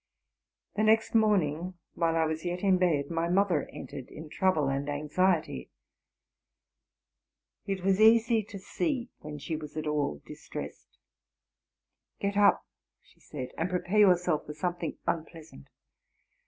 [0.77, 4.89] The next morning, while I was yet in bed, my mothe: entered, in trouble and
[4.89, 5.69] anxiety.
[7.67, 10.97] It was easy to see when she was at all distressed.''
[12.19, 12.65] Get up,''
[13.03, 15.67] she said, '* and prepare yourself for something unpleasant.